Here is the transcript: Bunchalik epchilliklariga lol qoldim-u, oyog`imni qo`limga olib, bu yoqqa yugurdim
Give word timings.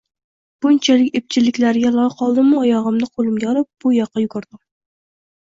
Bunchalik 0.65 1.19
epchilliklariga 1.19 1.91
lol 1.97 2.09
qoldim-u, 2.23 2.63
oyog`imni 2.63 3.11
qo`limga 3.19 3.53
olib, 3.53 3.71
bu 3.85 3.95
yoqqa 3.99 4.25
yugurdim 4.27 4.65